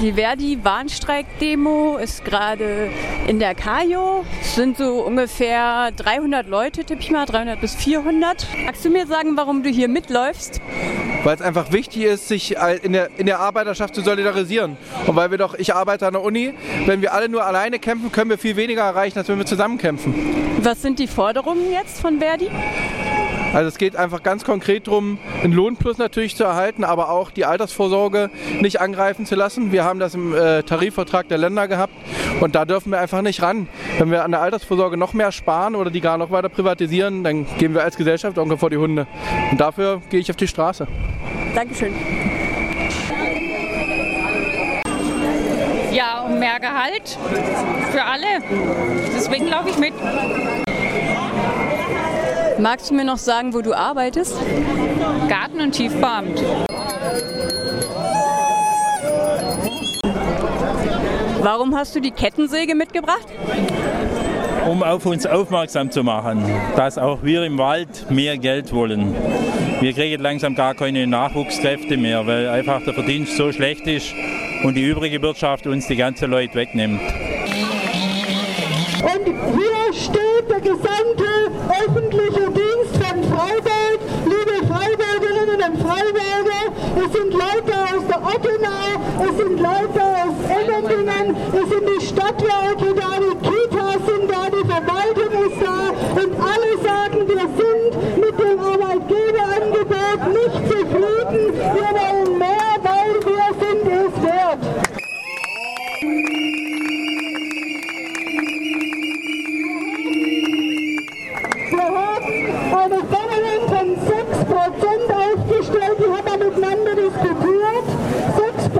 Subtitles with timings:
[0.00, 2.88] Die Verdi-Warnstreik-Demo ist gerade
[3.26, 4.24] in der Kajo.
[4.40, 8.46] Es sind so ungefähr 300 Leute, tippe ich mal, 300 bis 400.
[8.64, 10.60] Magst du mir sagen, warum du hier mitläufst?
[11.24, 14.76] Weil es einfach wichtig ist, sich in der, in der Arbeiterschaft zu solidarisieren.
[15.08, 16.54] Und weil wir doch, ich arbeite an der Uni,
[16.86, 19.78] wenn wir alle nur alleine kämpfen, können wir viel weniger erreichen, als wenn wir zusammen
[19.78, 20.14] kämpfen.
[20.62, 22.48] Was sind die Forderungen jetzt von Verdi?
[23.52, 27.44] Also es geht einfach ganz konkret darum, einen Lohnplus natürlich zu erhalten, aber auch die
[27.44, 29.72] Altersvorsorge nicht angreifen zu lassen.
[29.72, 31.94] Wir haben das im äh, Tarifvertrag der Länder gehabt
[32.40, 33.68] und da dürfen wir einfach nicht ran.
[33.98, 37.46] Wenn wir an der Altersvorsorge noch mehr sparen oder die gar noch weiter privatisieren, dann
[37.58, 39.06] gehen wir als Gesellschaft irgendwo vor die Hunde.
[39.50, 40.86] Und dafür gehe ich auf die Straße.
[41.54, 41.94] Dankeschön.
[45.92, 47.18] Ja, um mehr Gehalt
[47.90, 48.42] für alle.
[49.16, 49.94] Deswegen laufe ich mit.
[52.58, 54.34] Magst du mir noch sagen, wo du arbeitest?
[55.28, 56.42] Garten- und Tiefbauamt.
[61.40, 63.26] Warum hast du die Kettensäge mitgebracht?
[64.68, 66.44] Um auf uns aufmerksam zu machen,
[66.76, 69.14] dass auch wir im Wald mehr Geld wollen.
[69.80, 74.12] Wir kriegen langsam gar keine Nachwuchskräfte mehr, weil einfach der Verdienst so schlecht ist
[74.64, 77.00] und die übrige Wirtschaft uns die ganze Leute wegnimmt.
[79.00, 81.24] Und hier steht der gesamte
[81.68, 86.72] öffentliche Dienst von Freiburg, liebe Freiburgerinnen und Freiburger.
[86.96, 92.94] Es sind Leute aus der Ottenau, es sind Leute aus Ellendingen, es sind die Stadtwerke
[92.94, 95.78] da, die Kitas sind da, die Verwaltung ist da
[96.20, 101.44] und alle sagen, wir sind mit dem Arbeitgeberangebot nicht zufrieden.
[101.54, 104.62] Wir wollen mehr, weil wir sind es wert.
[111.70, 112.28] Wir haben
[112.74, 117.86] eine Förderung von 6% aufgestellt, die haben wir miteinander diskutiert.
[118.38, 118.78] 6%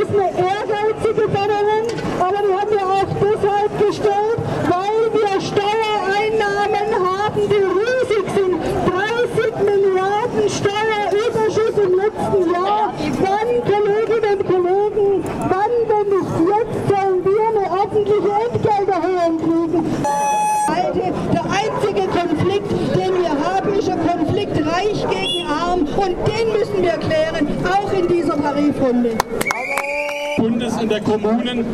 [0.00, 1.86] ist eine ehrgeizige Förderung,
[2.20, 8.56] aber die haben wir auch deshalb gestellt, weil wir Steuereinnahmen haben, die riesig sind.
[8.86, 12.92] 30 Milliarden Steuerüberschuss im letzten Jahr.
[13.20, 19.82] Wann, Kolleginnen und Kollegen, wann, wenn nicht jetzt, sollen wir eine ordentliche Entgelterhöhung kriegen?
[21.32, 26.82] Der einzige Konflikt, den wir haben, ist ein Konflikt reich gegen arm und den müssen
[26.82, 29.16] wir klären, auch in dieser Tarifrunde.
[30.36, 31.64] Bundes und der Kommunen.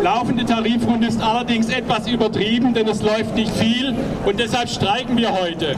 [0.00, 3.94] Laufende Tarifrunde ist allerdings etwas übertrieben, denn es läuft nicht viel
[4.24, 5.76] und deshalb streiken wir heute.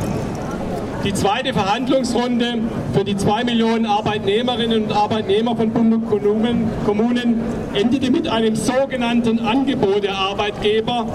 [1.05, 2.61] Die zweite Verhandlungsrunde
[2.95, 6.09] für die zwei Millionen Arbeitnehmerinnen und Arbeitnehmer von Bund und
[6.87, 7.43] Kommunen,
[7.75, 11.07] endete mit einem sogenannten Angebot der Arbeitgeber.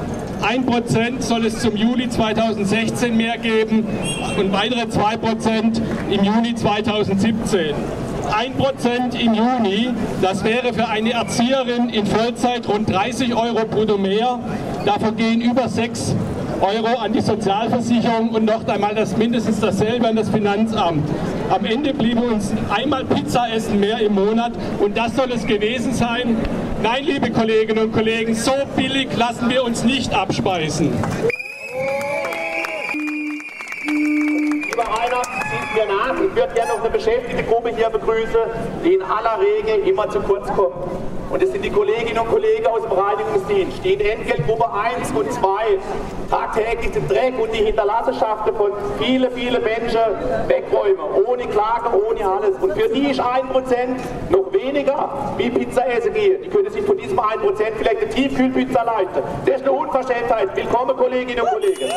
[0.48, 3.88] Ein Prozent soll es zum Juli 2016 mehr geben
[4.38, 7.74] und weitere zwei Prozent im Juni 2017.
[8.30, 9.90] 1% im Juni,
[10.22, 14.40] das wäre für eine Erzieherin in Vollzeit rund 30 Euro brutto mehr.
[14.86, 16.14] Davon gehen über 6
[16.62, 21.08] Euro an die Sozialversicherung und noch einmal das mindestens dasselbe an das Finanzamt.
[21.50, 25.94] Am Ende bliebe uns einmal Pizza essen mehr im Monat und das soll es gewesen
[25.94, 26.38] sein.
[26.84, 30.92] Nein, liebe Kolleginnen und Kollegen, so billig lassen wir uns nicht abspeisen.
[35.76, 36.16] Mir nach.
[36.16, 38.40] Ich würde gerne noch eine beschäftigte Gruppe hier begrüßen,
[38.84, 40.74] die in aller Regel immer zu kurz kommt.
[41.30, 45.32] Und das sind die Kolleginnen und Kollegen aus dem Reinigungsdienst, die in Entgeltgruppe 1 und
[45.32, 45.78] 2
[46.30, 50.02] tagtäglich den Dreck und die Hinterlassenschaften von vielen, vielen Menschen
[50.48, 51.00] wegräumen.
[51.28, 52.56] Ohne Klage, ohne alles.
[52.60, 53.52] Und für die ist 1%
[54.30, 56.42] noch weniger wie Pizza essen gehen.
[56.44, 57.30] Die können sich von diesem 1%
[57.78, 59.22] vielleicht eine Tiefkühlpizza leisten.
[59.46, 60.56] Das ist eine Unverschämtheit.
[60.56, 61.94] Willkommen, Kolleginnen und Kollegen.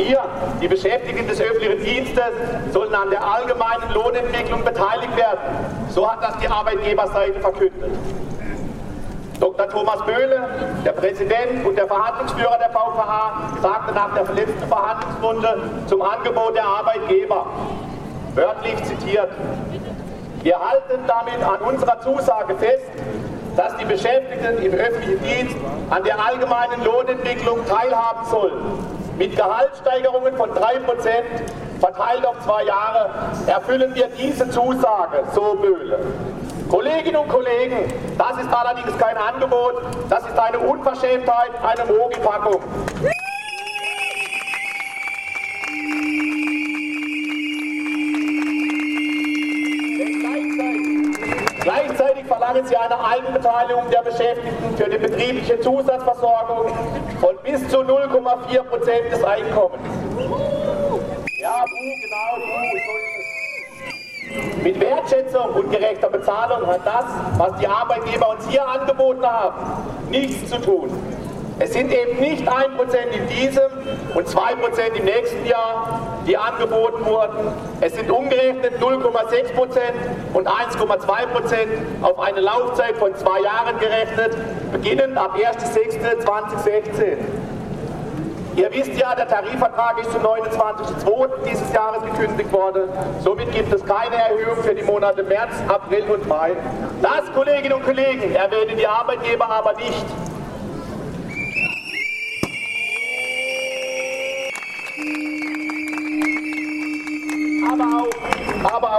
[0.00, 0.20] Wir,
[0.60, 2.32] die Beschäftigten des öffentlichen Dienstes,
[2.72, 5.40] sollen an der allgemeinen Lohnentwicklung beteiligt werden.
[5.90, 7.90] So hat das die Arbeitgeberseite verkündet.
[9.40, 9.68] Dr.
[9.68, 10.48] Thomas Böhle,
[10.84, 16.64] der Präsident und der Verhandlungsführer der VVH, sagte nach der letzten Verhandlungsrunde zum Angebot der
[16.64, 17.46] Arbeitgeber,
[18.34, 19.30] wörtlich zitiert,
[20.42, 22.84] wir halten damit an unserer Zusage fest,
[23.56, 25.56] dass die Beschäftigten im öffentlichen Dienst
[25.90, 28.99] an der allgemeinen Lohnentwicklung teilhaben sollen.
[29.20, 30.80] Mit Gehaltssteigerungen von 3%
[31.78, 33.10] verteilt auf zwei Jahre
[33.46, 35.98] erfüllen wir diese Zusage, so Böhle.
[36.70, 39.74] Kolleginnen und Kollegen, das ist allerdings kein Angebot,
[40.08, 42.62] das ist eine Unverschämtheit, eine Mogelpackung.
[53.10, 56.70] Eigenbeteiligung der Beschäftigten für die betriebliche Zusatzversorgung
[57.20, 59.82] von bis zu 0,4 Prozent des Einkommens.
[61.40, 63.16] Ja, genau, Bu, so ist
[64.60, 65.56] es.
[65.56, 69.56] ungerechter Bezahlung hat das, was die Arbeitgeber uns hier angeboten haben,
[70.10, 70.90] nichts zu tun.
[71.62, 72.54] Es sind eben nicht 1%
[73.12, 73.70] in diesem
[74.14, 77.52] und 2% im nächsten Jahr, die angeboten wurden.
[77.82, 79.78] Es sind umgerechnet 0,6%
[80.32, 81.66] und 1,2%
[82.00, 84.38] auf eine Laufzeit von zwei Jahren gerechnet,
[84.72, 87.18] beginnend ab 1.6.2016.
[88.56, 91.28] Ihr wisst ja, der Tarifvertrag ist zum 29.02.
[91.44, 92.88] dieses Jahres gekündigt worden.
[93.22, 96.52] Somit gibt es keine Erhöhung für die Monate März, April und Mai.
[97.02, 100.06] Das, Kolleginnen und Kollegen, erwähnen die Arbeitgeber aber nicht.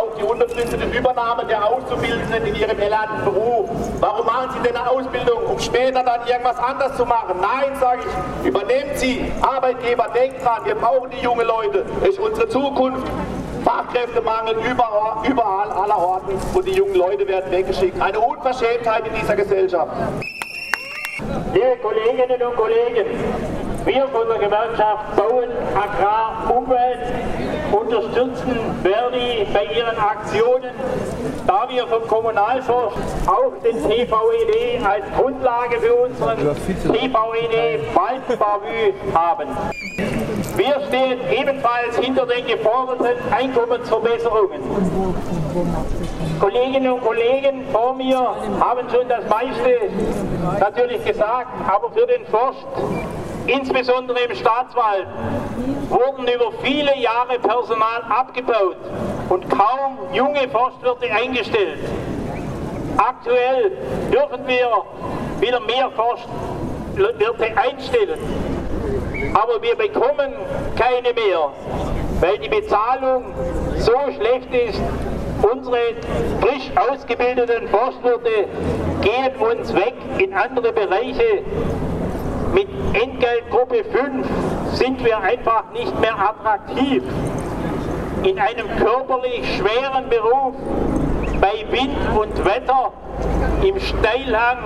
[0.02, 3.70] Auch, die unbefristete Übernahme der Auszubildenden in ihrem erlernten Beruf.
[4.00, 7.36] Warum machen Sie denn eine Ausbildung, um später dann irgendwas anders zu machen?
[7.40, 9.32] Nein, sage ich, übernehmt sie.
[9.42, 11.86] Arbeitgeber, denkt dran, wir brauchen die jungen Leute.
[12.00, 13.08] Das ist unsere Zukunft.
[13.64, 18.02] Fachkräftemangel überall, überall aller Orten und die jungen Leute werden weggeschickt.
[18.02, 19.92] Eine Unverschämtheit in dieser Gesellschaft.
[21.54, 23.06] Liebe Kolleginnen und Kollegen,
[23.86, 27.00] wir von der Gewerkschaft Bauen, Agrar, Umwelt
[27.72, 30.72] unterstützen Verdi bei ihren Aktionen,
[31.48, 32.98] da wir vom Kommunalforst
[33.28, 39.48] auch den TVED als Grundlage für unseren TVED Waldbavü haben.
[40.56, 44.62] Wir stehen ebenfalls hinter den geforderten Einkommensverbesserungen.
[46.40, 49.90] Kolleginnen und Kollegen vor mir haben schon das meiste
[50.60, 52.66] natürlich gesagt, aber für den Forst
[53.48, 55.08] insbesondere im Staatswald,
[55.90, 58.78] wurden über viele Jahre Personal abgebaut
[59.30, 61.80] und kaum junge Forstwirte eingestellt.
[62.98, 63.72] Aktuell
[64.12, 64.68] dürfen wir
[65.40, 68.20] wieder mehr Forstwirte einstellen,
[69.34, 70.34] aber wir bekommen
[70.78, 71.50] keine mehr,
[72.20, 73.34] weil die Bezahlung
[73.78, 74.82] so schlecht ist.
[75.42, 75.78] Unsere
[76.40, 78.46] frisch ausgebildeten Forstwirte
[79.02, 81.44] gehen uns weg in andere Bereiche
[82.54, 84.28] mit Entgeltgruppe 5
[84.74, 87.04] sind wir einfach nicht mehr attraktiv.
[88.24, 90.56] In einem körperlich schweren Beruf,
[91.40, 92.92] bei Wind und Wetter,
[93.64, 94.58] im Steilhang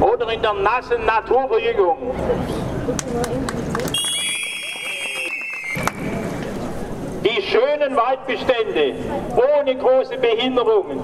[0.00, 1.96] oder in der nassen Naturverjüngung.
[7.24, 8.94] Die schönen Waldbestände
[9.36, 11.00] ohne große Behinderungen,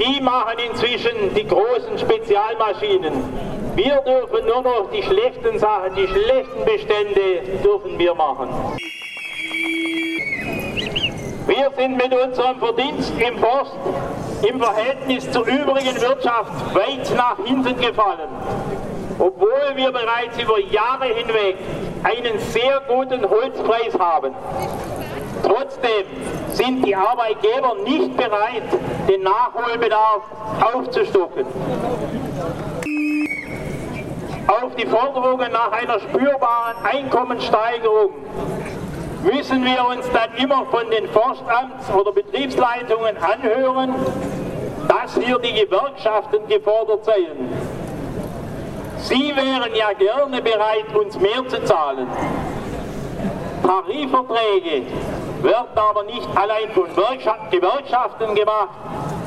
[0.00, 3.45] die machen inzwischen die großen Spezialmaschinen.
[3.76, 8.48] Wir dürfen nur noch die schlechten Sachen, die schlechten Bestände dürfen wir machen.
[11.46, 13.76] Wir sind mit unserem Verdienst im Forst
[14.48, 18.30] im Verhältnis zur übrigen Wirtschaft weit nach hinten gefallen.
[19.18, 21.56] Obwohl wir bereits über Jahre hinweg
[22.02, 24.34] einen sehr guten Holzpreis haben.
[25.42, 26.06] Trotzdem
[26.54, 28.62] sind die Arbeitgeber nicht bereit,
[29.06, 30.22] den Nachholbedarf
[30.62, 31.44] aufzustocken
[34.48, 38.12] auf die Forderungen nach einer spürbaren Einkommenssteigerung
[39.22, 43.94] müssen wir uns dann immer von den Forstamts- oder Betriebsleitungen anhören,
[44.88, 47.52] dass hier die Gewerkschaften gefordert seien.
[48.98, 52.06] Sie wären ja gerne bereit, uns mehr zu zahlen.
[53.62, 54.86] Tarifverträge
[55.42, 56.86] werden aber nicht allein von
[57.50, 58.68] Gewerkschaften gemacht,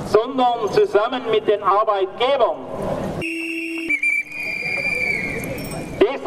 [0.07, 2.68] sondern zusammen mit den Arbeitgebern.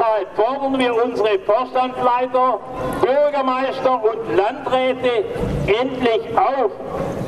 [0.02, 2.58] Deshalb fordern wir unsere Vorstandsleiter,
[3.00, 5.24] Bürgermeister und Landräte
[5.68, 6.72] endlich auf.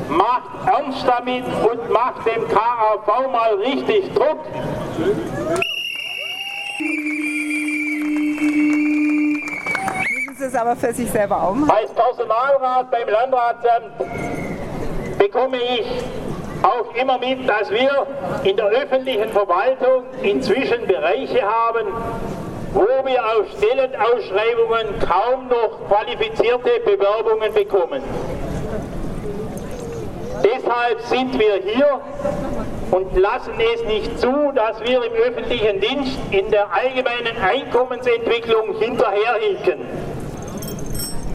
[0.09, 4.39] Macht ernst damit und macht dem KAV mal richtig Druck.
[10.27, 11.71] Müssen Sie es aber für sich selber auch machen.
[11.71, 13.93] Als Personalrat beim Landratsamt
[15.17, 16.03] bekomme ich
[16.61, 18.05] auch immer mit, dass wir
[18.43, 21.87] in der öffentlichen Verwaltung inzwischen Bereiche haben,
[22.75, 28.03] wo wir auf Stellenausschreibungen kaum noch qualifizierte Bewerbungen bekommen.
[30.43, 32.01] Deshalb sind wir hier
[32.91, 40.14] und lassen es nicht zu, dass wir im öffentlichen Dienst in der allgemeinen Einkommensentwicklung hinterherhinken.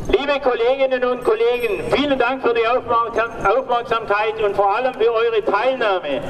[0.08, 6.20] Liebe Kolleginnen und Kollegen, vielen Dank für die Aufmerksamkeit und vor allem für eure Teilnahme.